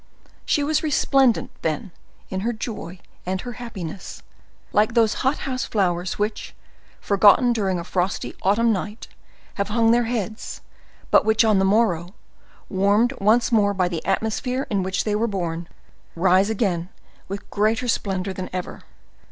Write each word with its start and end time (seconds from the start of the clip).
She 0.47 0.63
was 0.63 0.81
resplendent, 0.81 1.51
then, 1.61 1.91
in 2.29 2.39
her 2.39 2.53
joy 2.53 2.97
and 3.23 3.39
her 3.41 3.51
happiness,—like 3.61 4.95
those 4.95 5.13
hot 5.21 5.37
house 5.45 5.65
flowers 5.65 6.17
which, 6.17 6.55
forgotten 6.99 7.53
during 7.53 7.77
a 7.77 7.83
frosty 7.83 8.33
autumn 8.41 8.73
night, 8.73 9.09
have 9.61 9.67
hung 9.67 9.91
their 9.91 10.05
heads, 10.05 10.61
but 11.11 11.23
which 11.23 11.45
on 11.45 11.59
the 11.59 11.65
morrow, 11.65 12.15
warmed 12.67 13.13
once 13.21 13.51
more 13.51 13.75
by 13.75 13.87
the 13.87 14.03
atmosphere 14.03 14.65
in 14.71 14.81
which 14.81 15.03
they 15.03 15.13
were 15.13 15.27
born, 15.27 15.69
rise 16.15 16.49
again 16.49 16.89
with 17.27 17.47
greater 17.51 17.87
splendor 17.87 18.33
than 18.33 18.49
ever. 18.51 18.81